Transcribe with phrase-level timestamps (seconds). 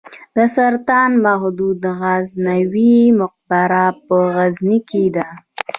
[0.35, 5.27] د سلطان محمود غزنوي مقبره په غزني کې ده